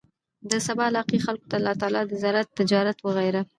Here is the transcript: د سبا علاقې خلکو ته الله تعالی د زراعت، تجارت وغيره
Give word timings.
د 0.51 0.53
سبا 0.67 0.83
علاقې 0.91 1.17
خلکو 1.25 1.49
ته 1.49 1.55
الله 1.59 1.73
تعالی 1.81 2.01
د 2.07 2.13
زراعت، 2.23 2.49
تجارت 2.59 2.97
وغيره 3.01 3.41